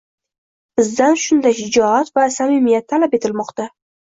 [0.79, 2.27] Bizdan shunday shijoat va...
[2.39, 3.71] samimiyat talab etilmoqda.